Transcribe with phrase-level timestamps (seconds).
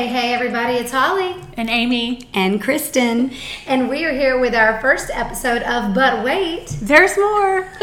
[0.00, 1.36] Well, hey, hey, everybody, it's Holly.
[1.58, 2.26] And Amy.
[2.32, 3.32] And Kristen.
[3.66, 6.68] And we are here with our first episode of But Wait.
[6.80, 7.58] There's more.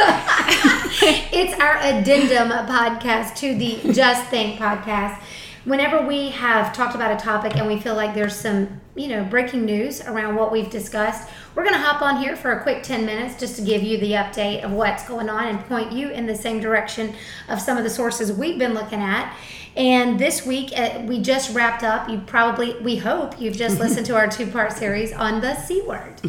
[1.31, 5.21] it's our addendum podcast to the Just Think podcast.
[5.65, 9.23] Whenever we have talked about a topic and we feel like there's some, you know,
[9.23, 12.81] breaking news around what we've discussed, we're going to hop on here for a quick
[12.81, 16.09] 10 minutes just to give you the update of what's going on and point you
[16.09, 17.13] in the same direction
[17.47, 19.37] of some of the sources we've been looking at.
[19.77, 22.09] And this week, uh, we just wrapped up.
[22.09, 25.83] You probably, we hope you've just listened to our two part series on the C
[25.83, 26.19] word,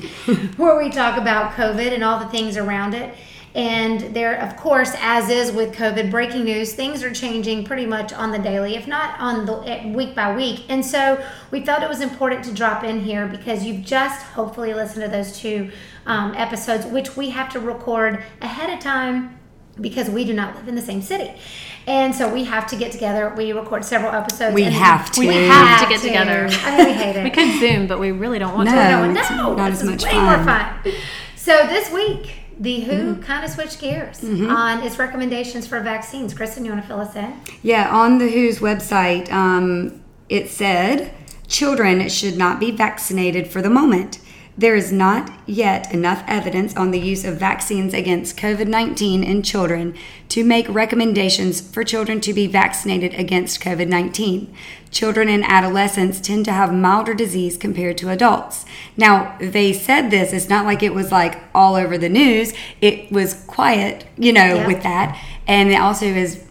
[0.59, 3.15] where we talk about COVID and all the things around it.
[3.55, 8.13] And there, of course, as is with COVID, breaking news, things are changing pretty much
[8.13, 10.67] on the daily, if not on the eh, week by week.
[10.69, 14.75] And so we felt it was important to drop in here because you've just hopefully
[14.75, 15.71] listened to those two
[16.05, 19.39] um, episodes, which we have to record ahead of time
[19.81, 21.33] because we do not live in the same city.
[21.89, 23.33] And so we have to get together.
[23.35, 24.55] We record several episodes.
[24.55, 25.21] We have to.
[25.21, 26.47] We have to get together.
[26.51, 27.25] I really hate it.
[27.25, 28.75] We could Zoom, but we really don't want No.
[28.75, 29.09] to.
[29.13, 30.25] no, it's no, not this as much way fun.
[30.27, 30.93] more fun.
[31.37, 36.35] So this week, the WHO kind of switched gears on its recommendations for vaccines.
[36.35, 37.33] Kristen, you want to fill us in?
[37.63, 41.15] Yeah, on the WHO's website, um, it said
[41.47, 44.19] children should not be vaccinated for the moment.
[44.59, 49.45] There is not yet enough evidence on the use of vaccines against COVID 19 in
[49.45, 49.95] children
[50.31, 54.53] to make recommendations for children to be vaccinated against COVID 19.
[54.91, 58.65] Children and adolescents tend to have milder disease compared to adults.
[58.97, 63.13] Now, they said this, it's not like it was like all over the news, it
[63.13, 64.67] was quiet, you know, Yeah.
[64.67, 65.17] with that.
[65.47, 66.43] And it also is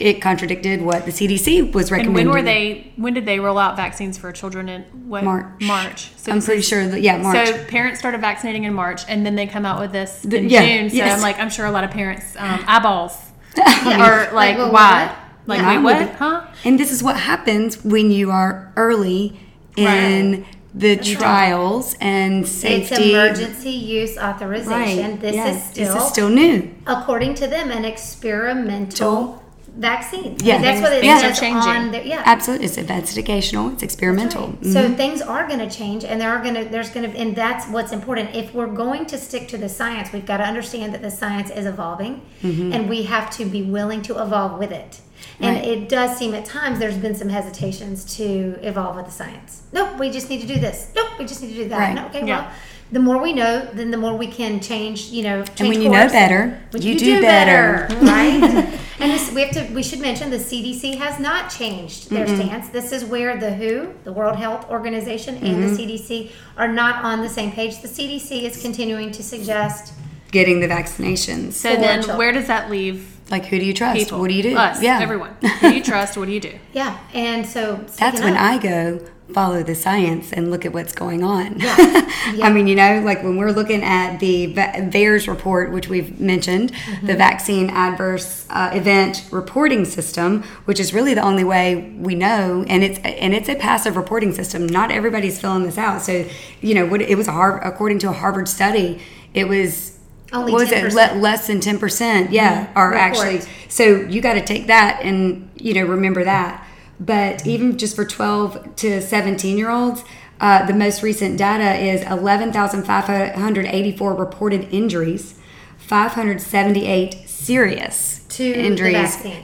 [0.00, 2.26] it contradicted what the CDC was recommending.
[2.26, 2.26] And recommending.
[2.26, 2.92] when were they?
[2.96, 5.60] When did they roll out vaccines for children in what March.
[5.60, 6.10] March.
[6.16, 7.48] So I'm pretty is- sure that yeah, March.
[7.48, 10.48] So parents started vaccinating in March, and then they come out with this The- in
[10.48, 10.90] yeah, June.
[10.90, 11.16] So yes.
[11.16, 13.16] I'm like, I'm sure a lot of parents um, eyeballs
[13.86, 15.06] are like, well, why?
[15.06, 15.16] what?
[15.46, 15.76] Like, Yeah.
[15.76, 15.98] wait, what?
[15.98, 16.46] would Huh?
[16.64, 19.40] and this is what happens when you are early
[19.76, 20.44] in
[20.74, 22.76] the trials and safety.
[22.80, 23.10] It's safety.
[23.12, 25.10] emergency use authorization.
[25.12, 25.20] Right.
[25.20, 25.48] This yeah.
[25.48, 26.72] is still, this is still new.
[26.86, 29.39] according to them, an experimental
[29.76, 30.36] vaccine.
[30.42, 30.60] Yeah.
[30.60, 31.70] that's what it Things are changing.
[31.70, 32.04] on there.
[32.04, 33.72] Yeah, Absolutely, it's investigational.
[33.72, 34.48] It's experimental.
[34.48, 34.60] Right.
[34.62, 34.72] Mhm.
[34.72, 37.34] So things are going to change, and there are going to there's going to and
[37.36, 38.34] that's what's important.
[38.34, 41.50] If we're going to stick to the science, we've got to understand that the science
[41.50, 42.72] is evolving, Mm-hmm.
[42.72, 45.00] and we have to be willing to evolve with it.
[45.38, 45.64] And Right.
[45.66, 49.62] it does seem at times there's been some hesitations to evolve with the science.
[49.72, 50.88] Nope, we just need to do this.
[50.96, 51.78] Nope, we just need to do that.
[51.78, 51.94] Right.
[51.94, 52.40] No, okay, Yeah.
[52.40, 52.50] well,
[52.92, 55.10] the more we know, then the more we can change.
[55.10, 57.86] You know, change and when you know better, When you, do, better.
[58.04, 58.42] right?
[59.00, 59.72] and this, we have to.
[59.74, 62.68] We should mention the CDC has not changed their stance.
[62.70, 65.74] This is where the WHO, the World Health Organization, and Mm-hmm.
[65.76, 67.80] the CDC are not on the same page.
[67.82, 69.92] The CDC is continuing to suggest.
[70.32, 71.52] Getting the vaccinations.
[71.54, 72.18] So For then, children.
[72.18, 73.96] where does that leave like, who do you trust?
[73.98, 74.18] people?
[74.20, 74.56] What do you do?
[74.56, 75.34] Us, yeah, everyone.
[75.60, 76.16] Who do you trust?
[76.16, 76.56] What do you do?
[76.72, 79.00] Yeah, and so That's when of- I go
[79.32, 81.58] follow the science and look at what's going on.
[81.60, 81.74] Yeah.
[82.42, 86.20] I mean, you know, like when we're looking at the Va- VAERS report, which we've
[86.20, 87.06] mentioned, Mm-hmm.
[87.06, 92.64] the Vaccine Adverse uh, Event Reporting System, which is really the only way we know,
[92.68, 94.66] and it's and it's a passive reporting system.
[94.66, 96.02] Not everybody's filling this out.
[96.02, 96.26] So,
[96.60, 99.00] you know, what it was a according to a Harvard study,
[99.34, 99.98] it was.
[100.32, 103.02] Only what was it Le- less than 10% yeah are Report.
[103.02, 106.64] actually so you got to take that and you know remember that
[107.00, 110.04] but even just for 12 to 17 year olds
[110.40, 115.34] uh, the most recent data is 11,584 reported injuries
[115.78, 118.94] 578 serious To injuries.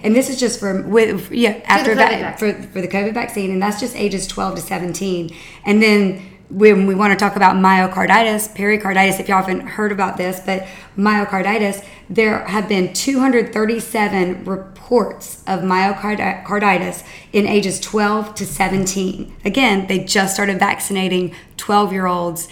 [0.05, 3.61] and this is just from with yeah after that for, for the covid vaccine and
[3.61, 5.35] that's just ages 12 to 17
[5.65, 10.17] and then when we want to talk about myocarditis, pericarditis, if y'all haven't heard about
[10.17, 17.03] this, but myocarditis, there have been 237 reports of myocarditis
[17.33, 19.35] in ages 12 to 17.
[19.45, 22.49] Again, they just started vaccinating 12 year olds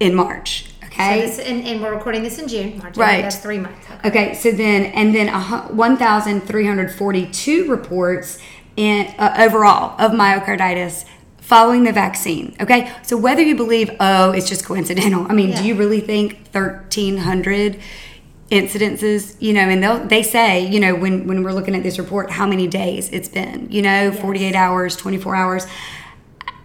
[0.00, 0.66] in March.
[0.80, 1.20] So Okay.
[1.26, 2.78] this, and, and we're recording this in June.
[2.78, 3.20] March, Right.
[3.22, 3.86] That's three months.
[3.98, 4.08] Okay.
[4.08, 5.28] Okay, so then and then
[5.76, 8.38] 1,342 reports
[8.76, 11.04] in uh, overall of myocarditis
[11.46, 12.56] following the vaccine.
[12.60, 15.62] Okay, so whether you believe oh it's just coincidental, I mean, Yeah.
[15.62, 17.78] do you really think 1,300
[18.50, 19.36] incidences?
[19.38, 21.98] You know, and they will they say you know when when we're looking at this
[21.98, 25.66] report how many days it's been, you know, 48 hours, 24 hours.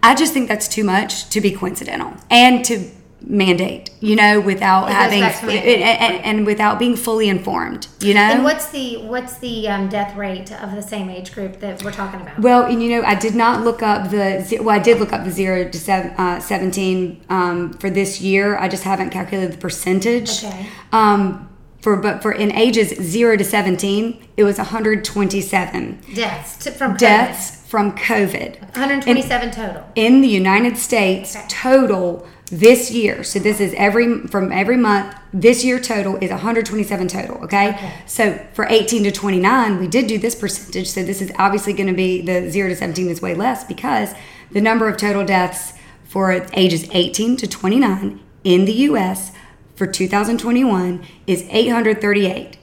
[0.02, 2.90] I just think that's too much to be coincidental and to
[3.26, 8.20] mandate, you know, without It having and, and, and without being fully informed, you know.
[8.20, 11.92] And what's the what's the um, death rate of the same age group that we're
[11.92, 12.38] talking about?
[12.40, 15.24] well, and you know, I did not look up the well, I did look up
[15.24, 18.56] the zero to seven, uh, seventeen um, for this year.
[18.58, 20.44] I just haven't calculated the percentage.
[20.44, 20.66] Okay.
[20.92, 21.48] Um,
[21.80, 26.70] for but for in ages zero to seventeen, it was one hundred twenty-seven deaths to,
[26.70, 26.98] from COVID.
[26.98, 29.82] deaths from COVID 127 total.
[29.94, 31.46] in the United States Okay.
[31.48, 33.24] total this year.
[33.24, 35.16] So this is every from every month.
[35.32, 37.36] This year total is 127 total.
[37.44, 37.70] Okay.
[37.70, 37.92] Okay.
[38.06, 40.88] So for 18 to 29, we did do this percentage.
[40.90, 44.12] So this is obviously going to be the zero to 17 is way less because
[44.50, 45.72] the number of total deaths
[46.04, 49.32] for ages 18 to 29 in the U.S.
[49.74, 52.58] for 2021 is 838.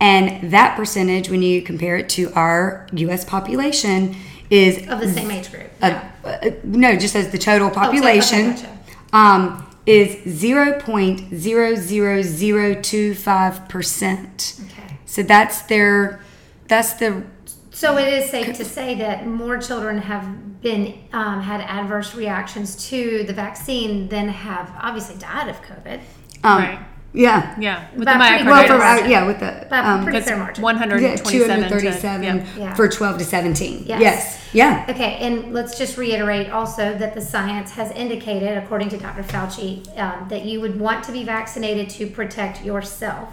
[0.00, 3.24] And that percentage, when you compare it to our U.S.
[3.24, 4.16] population,
[4.48, 5.70] is Of the same age group.
[5.82, 6.38] uh, Yeah.
[6.42, 8.75] uh, no, just as the total population, gotcha.
[9.16, 9.42] Um,
[9.86, 10.08] is
[10.40, 14.60] zero point zero zero zero two five percent.
[14.66, 14.98] Okay.
[15.06, 16.20] So that's their,
[16.68, 17.24] that's the
[17.70, 20.26] So it is safe to say that more children have
[20.60, 26.00] been um, had adverse reactions to the vaccine than have obviously died of COVID.
[26.44, 26.78] um, Right.
[27.12, 28.46] Yeah, Yeah, with But the pretty myocarditis.
[28.46, 30.62] well, for, uh, yeah, with the But um, pretty fair margin.
[30.62, 32.46] yeah, 127 to- 237 yeah.
[32.58, 32.74] Yeah.
[32.74, 33.84] for 12 to 17.
[33.86, 34.00] Yes.
[34.00, 34.86] Yes, yeah.
[34.88, 39.22] Okay, and let's just reiterate also that the science has indicated, according to Dr.
[39.22, 43.30] Fauci, um, that you would want to be vaccinated to protect yourself.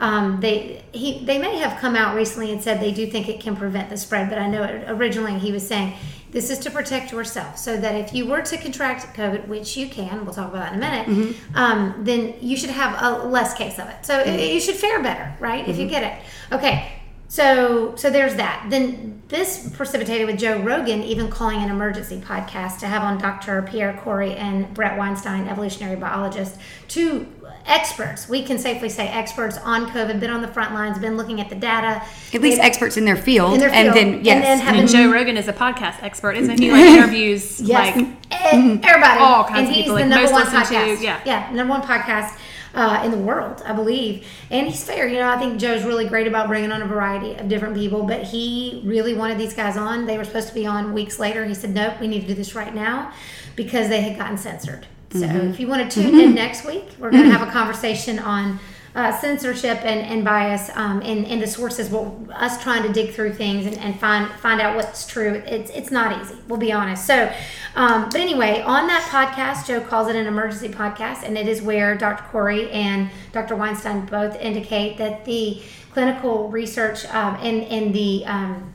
[0.00, 3.38] Um, they he they may have come out recently and said they do think it
[3.40, 5.94] can prevent the spread, but I know originally he was saying
[6.32, 9.88] this is to protect yourself, so that if you were to contract COVID, which you
[9.88, 11.56] can, we'll talk about that in a minute, mm-hmm.
[11.56, 14.04] um, then you should have a less case of it.
[14.04, 15.68] So it- you should fare better, right?
[15.68, 15.90] If you mm-hmm.
[15.90, 16.54] get it.
[16.54, 17.01] Okay,
[17.32, 18.66] so so there's that.
[18.68, 23.62] Then this precipitated with Joe Rogan even calling an emergency podcast to have on Dr.
[23.62, 26.58] Pierre Kory and Brett Weinstein, evolutionary biologist,
[26.88, 27.26] two
[27.64, 28.28] experts.
[28.28, 31.48] We can safely say experts on COVID, been on the front lines, been looking at
[31.48, 32.02] the data.
[32.34, 33.54] At least experts in their field.
[33.54, 33.96] In their And field.
[33.96, 36.70] then, And then have- And Joe Rogan is a podcast expert, isn't he?
[36.72, 40.44] Like interviews Yes, like everybody, all kinds and of he's people, the number most one
[40.60, 41.20] listen to, yeah.
[41.24, 42.36] yeah, number one podcast
[42.74, 44.26] uh, in the world, I believe.
[44.50, 45.06] And he's fair.
[45.06, 48.04] You know, I think Joe's really great about bringing on a variety of different people.
[48.04, 50.06] But he really wanted these guys on.
[50.06, 51.44] They were supposed to be on weeks later.
[51.44, 53.12] He said, "Nope, we need to do this right now,"
[53.56, 54.86] because they had gotten censored.
[55.12, 55.50] So Mm-hmm.
[55.50, 58.58] if you want to tune in next week, we're going to have a conversation on.
[58.94, 63.14] Uh, censorship and, and bias um, and, and the sources well us trying to dig
[63.14, 66.70] through things and, and find find out what's true it's it's not easy we'll be
[66.72, 67.06] honest.
[67.06, 67.32] So
[67.74, 71.62] um, but anyway on that podcast joe calls it an emergency podcast and it is
[71.62, 75.62] where dr kory and dr weinstein both indicate that the
[75.92, 78.74] clinical research um, and, and the um,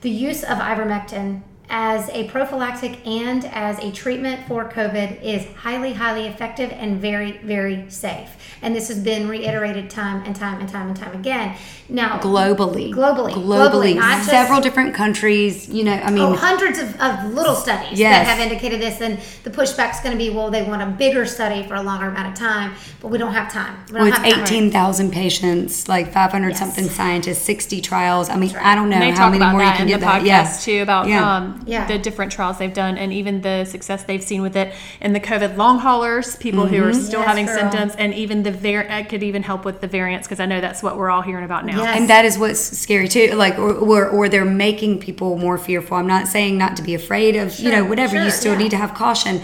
[0.00, 1.42] the use of ivermectin
[1.74, 7.38] as a prophylactic and as a treatment for COVID is highly, highly effective and very,
[7.38, 8.28] very safe.
[8.60, 11.56] And this has been reiterated time and time and time and time again.
[11.88, 12.92] Now, globally.
[12.92, 13.32] Globally.
[13.32, 13.32] Globally.
[13.32, 17.54] Globally, not just- Several different countries, you know, I mean, Oh, hundreds of, of little
[17.54, 18.26] studies Yes.
[18.26, 20.86] that have indicated this, and the pushback is going to be, well, they want a
[20.86, 23.74] bigger study for a longer amount of time, but we don't have time.
[23.88, 24.42] We don't well, it's have time.
[24.44, 26.58] 18,000 patients, like 500 Yes.
[26.58, 28.28] something scientists, 60 trials.
[28.28, 30.20] I mean, I don't know how many more you can in get that.
[30.22, 30.24] podcast
[30.66, 30.76] Yeah.
[30.76, 31.36] too about Yeah.
[31.36, 31.86] um, Yeah.
[31.86, 35.20] the different trials they've done and even the success they've seen with it and the
[35.20, 36.88] COVID long haulers, people who Mm-hmm.
[36.90, 37.58] are still Yes, having girl.
[37.58, 40.60] symptoms, and even the var- it could even help with the variants because I know
[40.60, 41.78] that's what we're all hearing about now.
[41.82, 41.98] Yes.
[41.98, 43.32] And that is what's scary too.
[43.34, 45.96] Like, or, or, or they're making people more fearful.
[45.96, 48.16] I'm not saying not to be afraid of, you know, whatever.
[48.16, 48.58] sure, you still yeah.
[48.58, 49.42] need to have caution.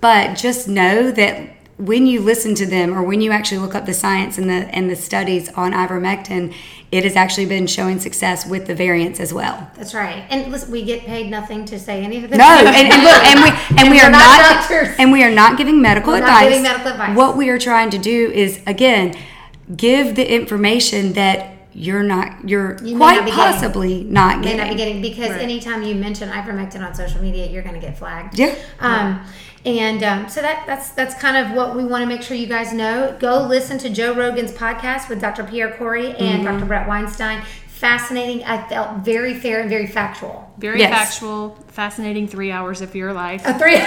[0.00, 1.48] But just know that
[1.80, 4.68] when you listen to them or when you actually look up the science and the
[4.74, 6.54] and the studies on ivermectin,
[6.92, 9.70] it has actually been showing success with the variants as well.
[9.76, 10.24] That's right.
[10.28, 12.38] And listen, we get paid nothing to say any of this.
[12.38, 14.94] No, and, and look, and we and, we we're not not, doctors.
[14.98, 16.48] and we are not giving medical We're not advice.
[16.48, 17.16] giving medical advice.
[17.16, 19.16] What we are trying to do is again
[19.76, 23.44] give the information that you're not you're You may quite not be getting.
[23.52, 24.58] possibly not may getting.
[24.58, 25.40] not be getting because Right.
[25.40, 28.36] anytime you mention ivermectin on social media, you're going to get flagged.
[28.38, 28.54] Yeah.
[28.80, 29.24] Um,
[29.66, 32.46] and um, so that that's that's kind of what we want to make sure you
[32.46, 33.16] guys know.
[33.20, 35.44] Go listen to Joe Rogan's podcast with Dr.
[35.44, 36.58] Pierre Kory and Mm-hmm.
[36.58, 36.64] Dr.
[36.66, 37.42] Brett Weinstein.
[37.68, 38.44] Fascinating.
[38.44, 40.52] I felt very fair and very factual.
[40.58, 40.90] Very Yes.
[40.92, 43.40] factual, fascinating three hours of your life.
[43.46, 43.74] A three.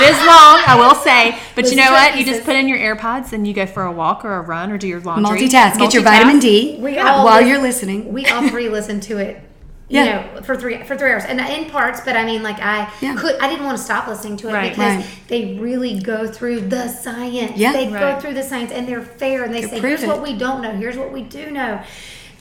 [0.00, 2.14] It is long, I will say, but Listen you know what?
[2.14, 4.40] it, You just put in your AirPods and you go for a walk or a
[4.40, 5.40] run or do your laundry.
[5.40, 5.76] Multitask.
[5.78, 8.12] Get your vitamin D We all while lis- you're listening.
[8.12, 9.42] We all three listened to it.
[9.90, 10.26] You Yeah.
[10.34, 12.00] know, for three for three hours, and in parts.
[12.04, 13.14] But I mean, like I Yeah.
[13.16, 14.70] could, I didn't want to stop listening to it Right.
[14.70, 15.04] because Right.
[15.28, 17.52] they really go through the science.
[17.56, 17.72] Yeah.
[17.72, 20.34] they go through the science, and they're fair, and they say, prove "Here's what we
[20.34, 20.72] don't know.
[20.72, 21.80] Here's what we do know."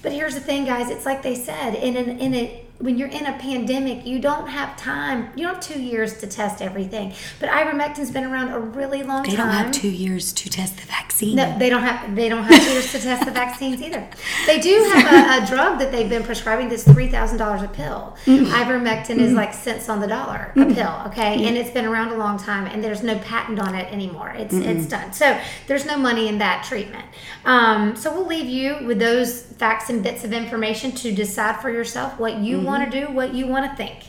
[0.01, 0.89] But here's the thing, guys.
[0.89, 4.47] It's like they said in an in a when you're in a pandemic, you don't
[4.47, 5.29] have time.
[5.35, 7.13] You don't have two years to test everything.
[7.39, 9.47] But ivermectin's been around a really long They time.
[9.47, 11.35] They don't have two years to test the vaccine.
[11.35, 12.15] No, they don't have.
[12.15, 14.07] They don't have two years to test the vaccines either.
[14.45, 17.67] They do have a, a drug that they've been prescribing that's three thousand dollars a
[17.67, 18.15] pill.
[18.25, 21.01] Ivermectin is like cents on the dollar a pill.
[21.07, 24.29] Okay, and it's been around a long time, and there's no patent on it anymore.
[24.37, 25.13] It's it's done.
[25.13, 27.05] So there's no money in that treatment.
[27.45, 31.71] Um, so we'll leave you with those facts and bits of information to decide for
[31.71, 33.07] yourself what you want to mm-hmm.
[33.07, 34.03] do what you want to think.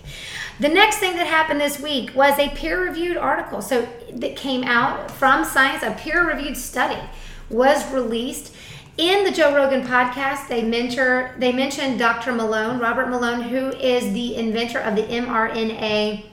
[0.60, 3.62] The next thing that happened this week was a peer-reviewed article.
[3.62, 7.00] So that came out from Science, a peer-reviewed study
[7.48, 8.54] was released
[8.96, 10.48] in the Joe Rogan podcast.
[10.48, 12.32] They mention they mentioned Dr.
[12.32, 16.24] Malone, Robert Malone, who is the inventor of the mRNA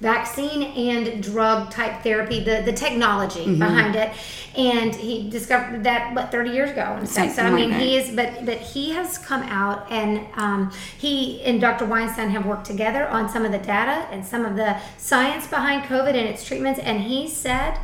[0.00, 3.58] vaccine and drug type therapy, the, the technology Mm-hmm.
[3.58, 4.10] behind it.
[4.56, 6.96] And he discovered that what 30 years ago.
[6.98, 10.26] And so, so I mean, like he is, but but he has come out and
[10.36, 11.84] um, he and Dr.
[11.84, 15.84] Weinstein have worked together on some of the data and some of the science behind
[15.84, 16.80] COVID and its treatments.
[16.80, 17.78] And he said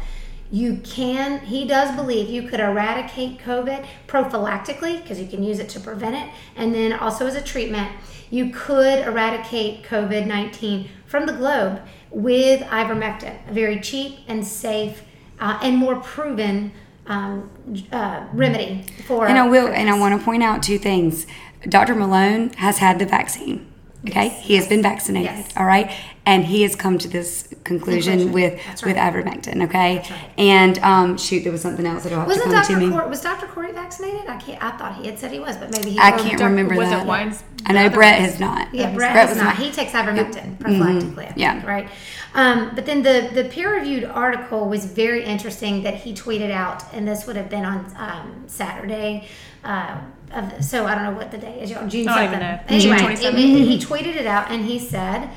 [0.50, 5.68] you can he does believe you could eradicate covid prophylactically because you can use it
[5.68, 7.90] to prevent it and then also as a treatment
[8.30, 15.02] you could eradicate covid-19 from the globe with ivermectin a very cheap and safe
[15.40, 16.72] uh, and more proven
[17.06, 17.50] um,
[17.92, 21.26] uh, remedy for And I will, and I want to point out two things.
[21.68, 21.94] Dr.
[21.94, 23.72] Malone has had the vaccine.
[24.08, 25.30] Okay, he has been vaccinated.
[25.30, 25.56] Yes.
[25.56, 25.90] All right,
[26.24, 28.32] and he has come to this conclusion, Conclusion.
[28.32, 29.12] with That's with right.
[29.12, 29.64] ivermectin.
[29.64, 30.30] Okay, right.
[30.38, 32.74] and um, shoot, there was something else that will have wasn't to come Dr.
[32.74, 32.90] to me.
[32.90, 33.46] Kory, was Dr.
[33.46, 34.28] Kory vaccinated?
[34.28, 34.62] I can't.
[34.62, 35.98] I thought he had said he was, but maybe he.
[35.98, 36.50] I can't Dr.
[36.50, 37.06] remember was it that.
[37.06, 38.72] Wines- I know Brett has not.
[38.72, 39.56] Yeah, Brett, Brett has was not.
[39.56, 41.30] He takes ivermectin prophylactically.
[41.30, 41.66] I Yeah.
[41.66, 41.88] right.
[42.34, 46.84] Um, but then the the peer reviewed article was very interesting that he tweeted out,
[46.94, 49.26] and this would have been on um, Saturday.
[49.64, 49.98] Uh,
[50.36, 51.70] of, so I don't know what the day is.
[51.70, 51.86] y'all.
[51.88, 52.42] June I something.
[52.68, 55.30] Anyway, June it- he tweeted it out, and he said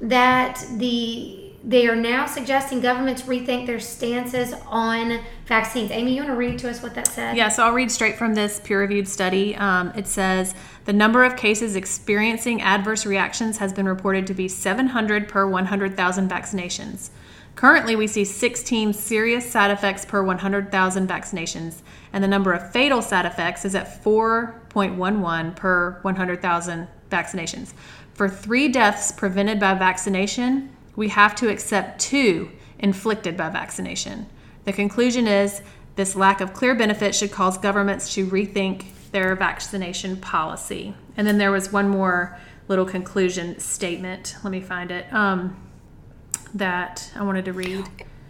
[0.00, 5.90] that the they are now suggesting governments rethink their stances on vaccines.
[5.90, 7.36] Amy, you want to read to us what that said?
[7.36, 9.54] Yeah, so I'll read straight from this peer reviewed study.
[9.56, 10.54] Um, it says
[10.86, 16.30] the number of cases experiencing adverse reactions has been reported to be 700 per 100,000
[16.30, 17.10] vaccinations.
[17.60, 23.02] Currently, we see 16 serious side effects per 100,000 vaccinations, and the number of fatal
[23.02, 27.74] side effects is at 4.11 per 100,000 vaccinations.
[28.14, 34.26] For three deaths prevented by vaccination, we have to accept two inflicted by vaccination.
[34.64, 35.60] The conclusion is
[35.96, 40.94] this lack of clear benefit should cause governments to rethink their vaccination policy.
[41.14, 42.38] And then there was one more
[42.68, 44.36] little conclusion statement.
[44.42, 45.12] Let me find it.
[45.12, 45.69] Um,
[46.54, 47.86] that I wanted to read.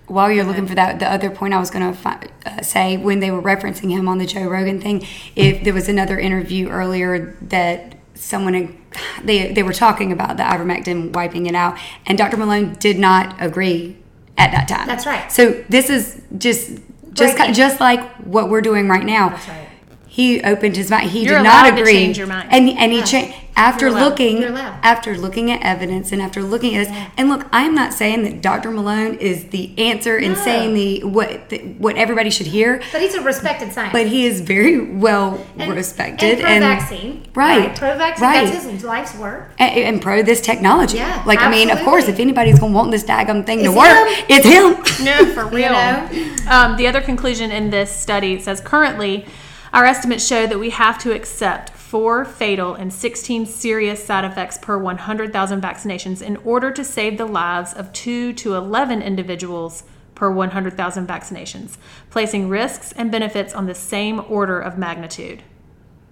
[0.06, 2.96] While you're looking for that, the other point I was going to fi- uh, say
[2.96, 6.68] when they were referencing him on the Joe Rogan thing, if there was another interview
[6.68, 8.76] earlier that someone
[9.22, 12.36] they they were talking about the ivermectin wiping it out, and Dr.
[12.36, 13.96] Malone did not agree
[14.36, 14.86] at that time.
[14.86, 15.30] That's right.
[15.30, 16.80] So this is just
[17.12, 19.30] just just like what we're doing right now.
[19.30, 19.68] That's right.
[20.06, 21.10] He opened his mind.
[21.10, 21.92] He You're did not agree.
[21.92, 22.48] change your mind.
[22.52, 24.08] And and he changed after You're allowed.
[24.08, 27.08] looking You're after looking at evidence and after looking at this.
[27.18, 28.70] And look, I am not saying that Dr.
[28.70, 30.40] Malone is the answer and No.
[30.42, 33.92] saying the what the, what everybody should hear, But he's a respected scientist.
[33.92, 38.26] but he is very well and, respected and pro-vaccine, right, Pro-vaccine.
[38.26, 38.50] right.
[38.52, 39.50] That's his life's work.
[39.58, 40.96] and, and pro this technology.
[40.96, 44.08] Yeah, like I mean, of course, if anybody's gonna want this daggum thing to work,
[44.08, 44.24] him.
[44.28, 44.70] it's him.
[45.04, 45.72] No, for real.
[45.72, 46.08] know?
[46.48, 49.24] Um, the other conclusion in this study says currently,
[49.72, 54.56] our estimates show that we have to accept four fatal and 16 serious side effects
[54.56, 59.82] per 100,000 vaccinations in order to save the lives of 2 to 11 individuals
[60.14, 61.78] per 100,000 vaccinations,
[62.08, 65.42] placing risks and benefits on the same order of magnitude.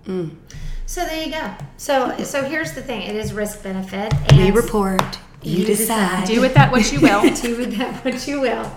[0.05, 0.35] Mm.
[0.87, 1.55] So there you go.
[1.77, 3.03] So so here's the thing.
[3.03, 4.13] It is risk benefit.
[4.33, 6.23] And We report, you, You decide.
[6.23, 6.27] decide.
[6.27, 7.23] Do with that what you will.
[7.43, 8.69] do with that what you will.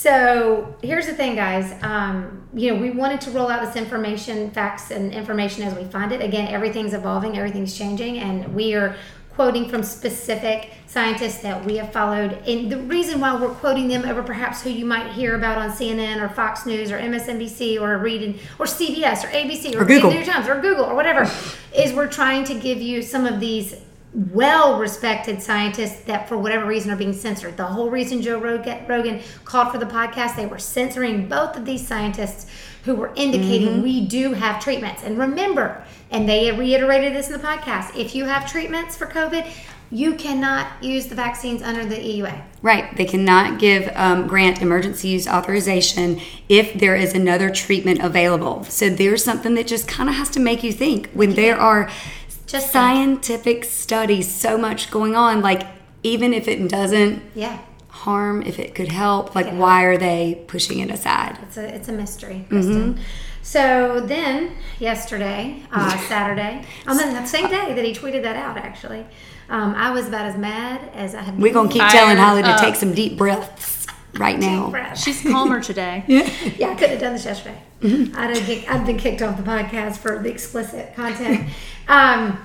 [0.00, 1.74] So here's the thing, guys.
[1.82, 5.84] Um, you know, we wanted to roll out this information, facts, and information as we
[5.84, 6.22] find it.
[6.22, 8.96] Again, everything's evolving, everything's changing, and we are
[9.34, 12.32] quoting from specific scientists that we have followed.
[12.48, 15.68] And the reason why we're quoting them over perhaps who you might hear about on
[15.68, 20.12] CNN or Fox News or MSNBC or reading or CBS or ABC or, Or Google.
[20.12, 21.30] New York Times or Google or whatever
[21.76, 23.76] is we're trying to give you some of these
[24.12, 27.56] well respected scientists that for whatever reason are being censored.
[27.56, 31.64] The whole reason Joe Rogan, Rogan called for the podcast, they were censoring both of
[31.64, 32.50] these scientists
[32.84, 33.82] who were indicating Mm-hmm.
[33.82, 35.02] we do have treatments.
[35.04, 39.48] And remember, and they reiterated this in the podcast, if you have treatments for COVID,
[39.92, 42.40] you cannot use the vaccines under the EUA.
[42.62, 42.96] Right.
[42.96, 48.64] They cannot give um, grant emergency use authorization if there is another treatment available.
[48.64, 51.90] So there's something that just kind of has to make you think when there are
[52.50, 52.72] Just think.
[52.72, 55.40] scientific studies, so much going on.
[55.40, 55.66] Like
[56.02, 57.58] even if it doesn't Yeah.
[57.88, 61.38] harm, if it could help, like could why are they pushing it aside?
[61.42, 63.00] It's a it's a mystery, Mm-hmm.
[63.42, 69.06] So then, yesterday, uh, Saturday, on the same day that he tweeted that out, actually,
[69.48, 71.36] um, I was about as mad as I have.
[71.38, 71.78] We're gonna been.
[71.80, 74.70] keep telling Holly to take some deep breaths right now.
[74.70, 75.02] Fresh.
[75.02, 76.04] She's calmer today.
[76.58, 77.58] Yeah, I couldn't have done this yesterday.
[77.80, 78.16] Mm-hmm.
[78.16, 81.48] I'd have get, I'd been kicked off the podcast for the explicit content.
[81.88, 82.38] um,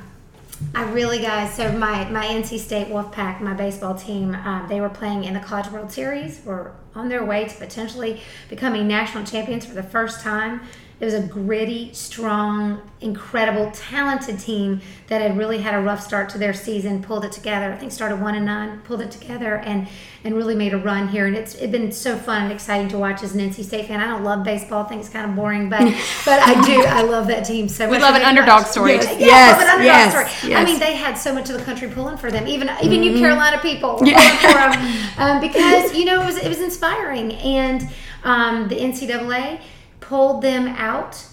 [0.74, 1.54] I really, guys.
[1.54, 5.40] So my my NC State Wolfpack, my baseball team, um, they were playing in the
[5.42, 6.44] College World Series.
[6.46, 10.62] Were on their way to potentially becoming national champions for the first time.
[10.98, 16.30] It was a gritty, strong, incredible, talented team that had really had a rough start
[16.30, 17.04] to their season.
[17.04, 17.74] Pulled it together.
[17.74, 18.80] I think started one and nine.
[18.80, 19.90] Pulled it together and
[20.24, 21.28] and really made a run here.
[21.28, 24.00] And it's it's been so fun and exciting to watch as an NC State fan.
[24.00, 24.86] I don't love baseball.
[24.86, 25.82] I think it's kind of boring, but
[26.26, 26.84] but I do.
[26.86, 27.98] I love that team so much.
[27.98, 28.94] We love an underdog story.
[28.94, 30.56] Yeah, Yes, yes, love an underdog yes, story.
[30.56, 32.48] I mean, they had so much of the country pulling for them.
[32.48, 36.38] Even even you Carolina people were pulling for them um, because you know it was
[36.38, 37.34] it was inspiring.
[37.34, 37.90] And
[38.24, 39.60] um, the NCAA
[40.08, 41.26] pulled them out.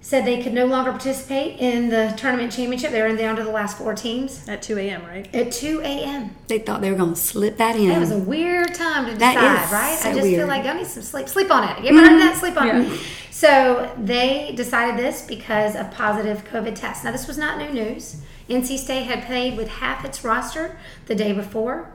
[0.00, 2.92] Said they could no longer participate in the tournament championship.
[2.92, 5.28] They were in down to the last four teams At 2 a.m., right?
[5.34, 6.36] at 2 a.m.
[6.46, 7.88] They thought they were going to slip that in.
[7.88, 9.98] That was a weird time to That decide, is right?
[9.98, 10.38] so I just weird.
[10.38, 11.28] feel like I need some sleep.
[11.28, 11.82] Sleep on it.
[11.82, 12.18] You ever heard mm-hmm.
[12.18, 12.36] that?
[12.36, 12.82] Sleep on Yeah.
[12.82, 13.00] it.
[13.32, 17.02] So they decided this because of positive COVID tests.
[17.02, 18.22] Now this was not new news.
[18.48, 21.90] NC State had played with half its roster the day before.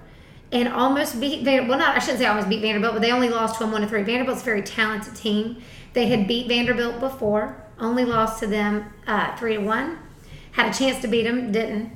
[0.51, 1.69] And almost beat Vanderbilt.
[1.69, 3.79] Well, not I shouldn't say almost beat Vanderbilt, but they only lost to them one
[3.83, 4.03] to three.
[4.03, 5.63] Vanderbilt's a very talented team.
[5.93, 9.99] They had beat Vanderbilt before, only lost to them uh, three to one.
[10.51, 11.91] Had a chance to beat them, didn't.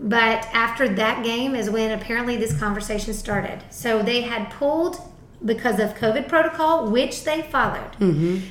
[0.00, 3.62] But after that game is when apparently this conversation started.
[3.70, 5.00] So they had pulled
[5.44, 7.90] because of COVID protocol, which they followed.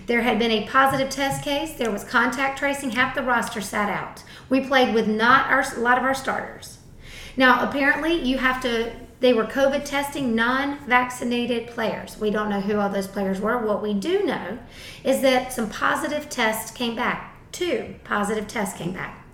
[0.08, 1.74] There had been a positive test case.
[1.74, 2.92] There was contact tracing.
[2.92, 4.24] Half the roster sat out.
[4.50, 6.78] We played with not our a lot of our starters.
[7.36, 8.92] Now apparently you have to.
[9.20, 12.20] They were COVID testing non-vaccinated players.
[12.20, 13.58] We don't know who all those players were.
[13.58, 14.60] What we do know
[15.04, 17.36] is that some positive tests came back.
[17.52, 19.26] Two positive tests came back.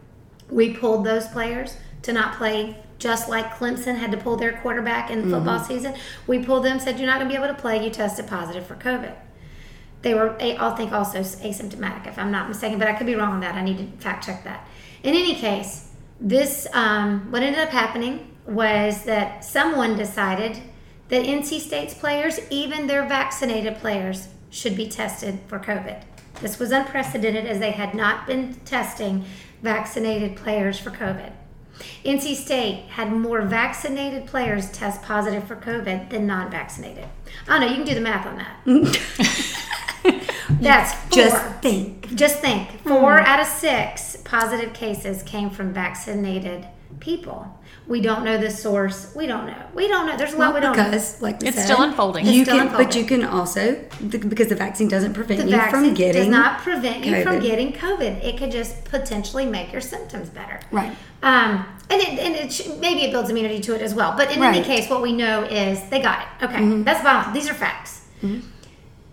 [0.50, 5.10] We pulled those players to not play, just like Clemson had to pull their quarterback
[5.10, 5.96] in the football season.
[6.28, 7.84] We pulled them, said, You're not going to be able to play.
[7.84, 9.14] You tested positive for COVID.
[10.02, 13.34] They were, I think, also asymptomatic, if I'm not mistaken, but I could be wrong
[13.34, 13.56] on that.
[13.56, 14.68] I need to fact check that.
[15.02, 20.62] In any case, this, um, what ended up happening was that someone decided
[21.10, 26.04] that NC State's players, even their vaccinated players, should be tested for COVID.
[26.42, 29.26] This was unprecedented as they had not been testing
[29.62, 31.32] vaccinated players for COVID.
[32.06, 37.06] NC State had more vaccinated players test positive for COVID than non vaccinated.
[37.48, 40.30] I don't know, you can do the math on that.
[40.62, 41.10] That's four.
[41.12, 42.16] Just think.
[42.16, 43.26] Just think, four mm.
[43.26, 46.68] out of six positive cases came from vaccinated
[47.04, 47.46] people.
[47.86, 49.14] We don't know the source.
[49.14, 49.62] We don't know.
[49.76, 50.16] We don't know.
[50.16, 50.86] There's a lot we don't know.
[50.86, 52.26] because, like we It's said, still unfolding.
[52.26, 53.76] You It's still can, but you can also
[54.08, 57.40] because the vaccine doesn't prevent The you vaccine from getting does not prevent you from
[57.42, 58.24] getting COVID.
[58.24, 60.62] It could just potentially make your symptoms better.
[60.72, 60.96] Right.
[61.22, 64.16] Um, and it, and it sh- maybe it builds immunity to it as well.
[64.16, 66.46] But in any case, what we know is they got it.
[66.46, 67.26] Okay, that's the bottom.
[67.26, 67.34] line.
[67.34, 68.02] These are facts.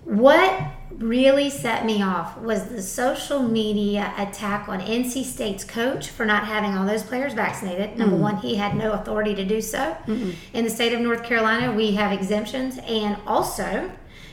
[0.04, 0.62] What
[1.00, 6.46] really set me off was the social media attack on NC State's coach for not
[6.46, 7.96] having all those players vaccinated.
[7.96, 8.20] Number mm.
[8.20, 9.96] one, he had no authority to do so.
[10.52, 13.90] In the state of North Carolina, we have exemptions, and also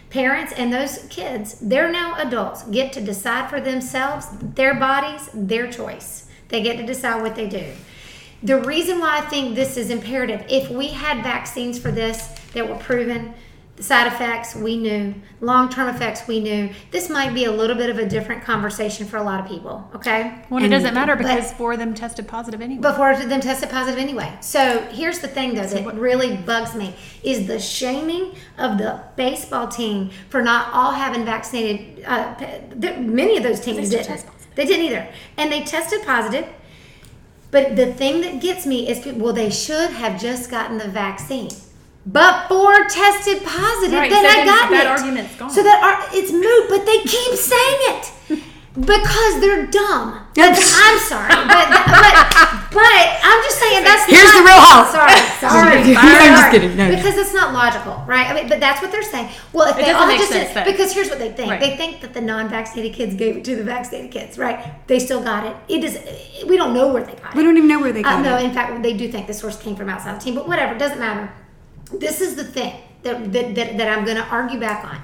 [0.10, 5.72] parents and those kids, they're now adults, get to decide for themselves, their bodies, their
[5.72, 6.28] choice.
[6.50, 7.74] They get to decide what they do.
[8.44, 12.70] The reason why I think this is imperative, if we had vaccines for this that
[12.70, 13.34] were proven,
[13.78, 17.76] the side effects we knew, long term effects we knew, this might be a little
[17.76, 20.44] bit of a different conversation for a lot of people, okay?
[20.50, 22.82] Well, it doesn't matter because four of them tested positive anyway.
[22.82, 24.36] before them tested positive anyway.
[24.42, 29.68] So here's the thing, though, that really bugs me is the shaming of the baseball
[29.68, 32.04] team for not all having vaccinated.
[32.04, 32.34] Uh,
[33.00, 34.26] many of those teams didn't.
[34.56, 36.48] They didn't either, and they tested positive.
[37.52, 41.52] But the thing that gets me is, well, they should have just gotten the vaccine.
[42.10, 44.88] But four tested positive, Right, then so I then got that it.
[44.88, 45.50] argument's gone.
[45.50, 48.04] So that ar- it's moot, but they keep saying it
[48.80, 50.24] because they're dumb.
[50.36, 50.56] Yes.
[50.78, 52.14] I'm sorry, but, but
[52.72, 54.88] but I'm just saying that's Here's not, the real Hulk.
[54.96, 55.82] Sorry, sorry.
[55.98, 56.78] I'm just kidding.
[56.78, 56.96] No, no.
[56.96, 58.28] because it's not logical, right?
[58.30, 59.30] I mean, but that's what they're saying.
[59.52, 60.64] Well, if It they all make just sense, though.
[60.64, 61.50] because here's what they think.
[61.52, 61.60] Right.
[61.60, 64.88] They think that the non-vaccinated kids gave it to the vaccinated kids, right?
[64.88, 65.56] They still got it.
[65.68, 65.98] It is.
[66.48, 67.36] We don't know where they got it.
[67.36, 68.44] We don't even know where they Uh, got no, it.
[68.46, 70.80] in fact, they do think the source came from outside the team, but whatever, it
[70.80, 71.32] doesn't matter.
[71.94, 74.98] This is the thing that, that, that, that I'm going to argue back on.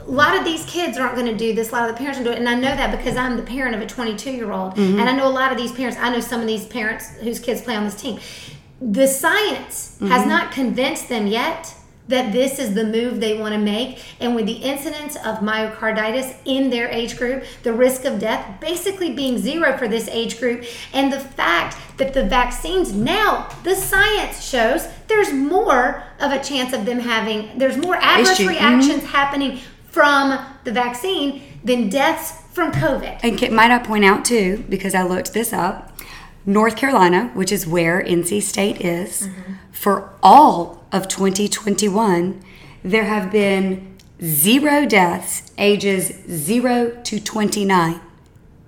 [0.00, 1.70] A lot of these kids aren't going to do this.
[1.70, 3.42] A lot of the parents are doing it, and I know that because I'm the
[3.42, 5.00] parent of a 22 year old, Mm-hmm.
[5.00, 5.98] and I know a lot of these parents.
[6.00, 8.18] I know some of these parents whose kids play on this team.
[8.80, 10.28] The science has Mm-hmm.
[10.28, 11.74] not convinced them yet
[12.08, 14.02] that this is the move they want to make.
[14.20, 19.12] And with the incidence of myocarditis in their age group, the risk of death basically
[19.14, 24.48] being zero for this age group, and the fact that the vaccines now, the science
[24.48, 28.48] shows there's more of a chance of them having, there's more adverse Issue.
[28.48, 33.20] reactions happening from the vaccine than deaths from COVID.
[33.22, 35.92] And might I point out too, because I looked this up,
[36.46, 39.52] North Carolina, which is where NC State is, Mm-hmm.
[39.72, 42.42] for all of 2021,
[42.82, 48.00] there have been zero deaths ages 0 to 29.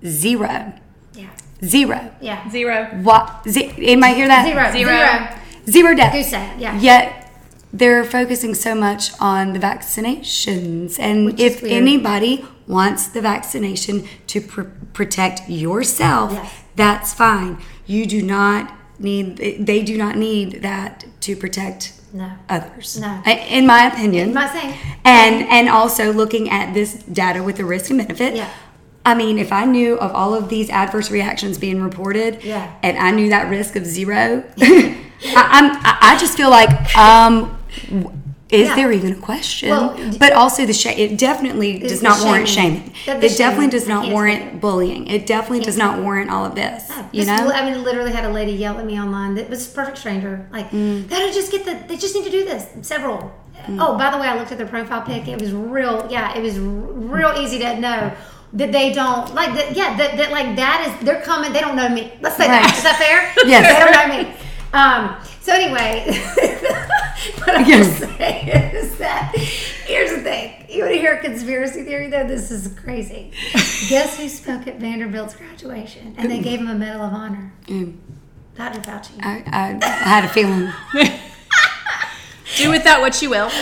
[0.05, 0.73] Zero.
[1.13, 1.29] Yeah.
[1.63, 2.11] Zero.
[2.21, 2.49] Yeah.
[2.49, 2.85] Zero.
[3.03, 3.43] What?
[3.47, 4.45] Z- anybody hear that?
[4.45, 4.71] Zero.
[4.71, 4.91] Zero.
[4.91, 5.37] Zero.
[5.69, 6.15] Zero deaths.
[6.15, 6.79] Goose egg, yeah.
[6.79, 7.31] Yet
[7.71, 10.99] they're focusing so much on the vaccinations.
[10.99, 14.61] And Which if anybody wants the vaccination to pr-
[14.93, 16.53] protect yourself, Yes.
[16.75, 17.57] that's fine.
[17.85, 22.29] You do not need, they do not need that to protect No.
[22.49, 22.99] others.
[22.99, 23.21] No.
[23.25, 24.29] In my opinion.
[24.29, 24.73] I'm not saying.
[25.05, 28.35] And and also looking at this data with the risk and benefit.
[28.35, 28.49] Yeah.
[29.03, 32.71] I mean, if I knew of all of these adverse reactions being reported, Yeah.
[32.83, 34.95] and I knew that risk of zero, I,
[35.35, 37.57] I'm I I just feel like um,
[38.51, 38.75] is Yeah.
[38.75, 39.69] there even a question?
[39.69, 42.91] Well, but also the sh- it definitely does not warrant shaming.
[42.93, 43.21] shaming.
[43.21, 43.69] The- the It definitely shaming.
[43.69, 45.07] does not warrant bullying.
[45.07, 46.83] It definitely does not warrant all of this.
[47.11, 47.51] You know.
[47.53, 50.45] I mean, literally had a lady yell at me online that was a perfect stranger.
[50.51, 51.07] Like, Mm.
[51.09, 52.65] they don't just get the, they just need to do this.
[52.81, 53.31] Several.
[53.67, 53.77] Mm.
[53.79, 55.27] Oh, by the way, I looked at their profile pic.
[55.27, 58.11] It was real, yeah, it was real easy to know
[58.53, 61.75] that they don't, like, that, yeah, that, that, like, that is, they're coming, they don't
[61.75, 62.11] know me.
[62.21, 62.63] Let's say Right.
[62.63, 62.75] that.
[62.77, 63.31] Is that fair?
[63.47, 63.63] Yes.
[63.71, 64.33] They don't know me.
[64.73, 66.05] Um, so anyway,
[67.39, 67.97] what I'm Yes.
[67.99, 69.35] saying is that,
[69.85, 70.65] here's the thing.
[70.69, 72.25] You want to hear a conspiracy theory, though?
[72.25, 73.31] This is crazy.
[73.89, 76.15] Guess who spoke at Vanderbilt's graduation?
[76.17, 77.53] And they gave him a Medal of Honor.
[77.67, 77.97] Mm.
[78.55, 78.79] Dr.
[78.81, 79.19] Fauci.
[79.21, 80.71] I, I, I had a feeling.
[82.57, 83.49] Do with that what you will.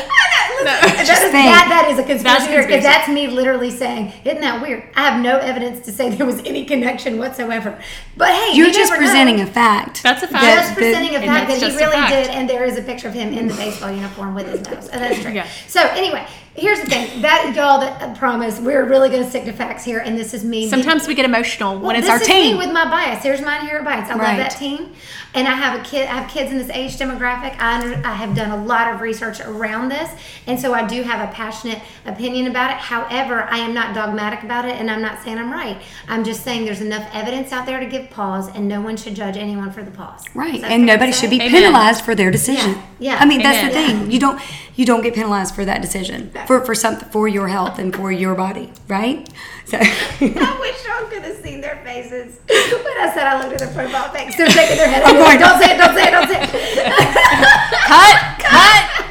[0.60, 4.62] That is, that, that is a conspiracy theory because that's me literally saying, isn't that
[4.62, 4.90] weird?
[4.94, 7.80] I have no evidence to say there was any connection whatsoever.
[8.18, 9.08] But hey, You're you just never know.
[9.08, 10.04] presenting a fact.
[10.04, 10.44] That's a fact.
[10.44, 13.14] that- just presenting a fact that he really did, and there is a picture of
[13.14, 14.90] him in the baseball uniform with his nose.
[14.90, 15.32] And that's true.
[15.32, 15.48] Yeah.
[15.68, 19.46] So anyway, here's the thing: that y'all that I promise we're really going to stick
[19.46, 20.70] to facts here, and this is me.
[20.70, 22.58] Sometimes we get emotional when Well, it's this our is team.
[22.58, 23.24] Me with my bias.
[23.24, 24.10] Here's mine here at bias.
[24.10, 24.94] I love that team,
[25.34, 26.08] and I have a kid.
[26.08, 27.56] I have kids in this age demographic.
[27.60, 30.10] I under, I have done a lot of research around this,
[30.48, 32.78] and so I do have a passionate opinion about it.
[32.78, 35.82] However, I am not dogmatic about it, and I'm not saying I'm right.
[36.08, 39.16] I'm just saying there's enough evidence out there to give pause, and no one should
[39.16, 40.26] judge anyone for the pause.
[40.34, 41.50] Right, and nobody should be Amen.
[41.50, 42.72] penalized for their decision.
[42.72, 43.18] Yeah, yeah.
[43.20, 44.00] I mean, that's the Amen.
[44.02, 44.12] thing.
[44.12, 44.42] You don't
[44.80, 48.14] you don't get penalized for that decision for for something for your health and for
[48.14, 49.28] your body, right?
[49.66, 53.68] So I wish y'all could have seen their faces when I said I looked at
[53.68, 54.38] their profile pics.
[54.38, 55.04] They're shaking their head.
[55.04, 55.78] I'm going- don't say it.
[55.78, 56.12] Don't say it.
[56.12, 56.50] Don't say it.
[57.88, 59.06] cut, cut.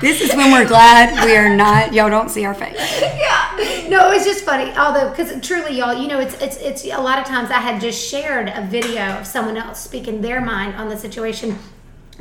[0.00, 1.92] This is when we're glad we are not.
[1.94, 2.74] Y'all don't see our face.
[3.00, 3.86] yeah.
[3.88, 4.72] No, it's just funny.
[4.76, 7.80] Although, because truly, y'all, you know, it's it's it's a lot of times I had
[7.80, 11.56] just shared a video of someone else speaking their mind on the situation.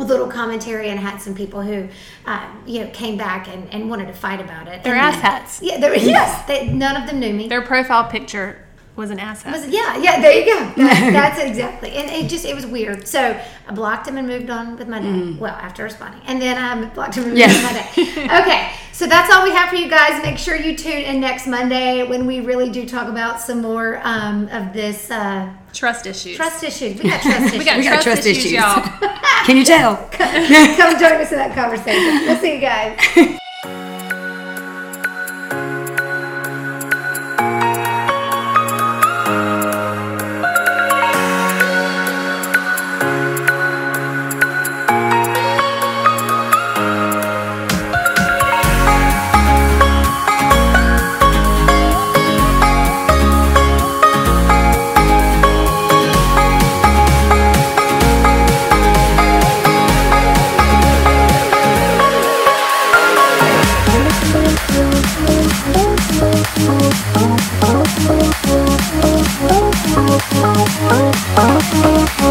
[0.01, 1.87] With little commentary, and had some people who,
[2.25, 4.83] uh, you know, came back and, and wanted to fight about it.
[4.83, 5.59] They're And- asshats.
[5.61, 6.45] Yeah, there, yes.
[6.47, 7.47] They, none of them knew me.
[7.47, 9.51] Their profile picture was an asshole.
[9.53, 10.59] Was- yeah, yeah, there you go.
[10.83, 11.91] That, that's it exactly.
[11.91, 13.07] And it just, it was weird.
[13.07, 15.35] So I blocked him and moved on with my day.
[15.39, 16.21] Well, after responding.
[16.25, 17.55] And then I blocked him and moved Yes.
[17.63, 18.41] on with my day.
[18.41, 20.21] Okay, so that's all we have for you guys.
[20.23, 23.99] Make sure you tune in next Monday when we really do talk about some more
[24.03, 26.35] um, of this uh, Trust issues.
[26.35, 27.01] trust issues.
[27.01, 27.59] We got trust issues.
[27.59, 28.51] We got, We got trust, trust issues, issues.
[28.53, 28.81] y'all.
[29.45, 29.95] Can you tell?
[30.11, 32.27] Come join us in that conversation.
[32.27, 33.37] We'll see you guys.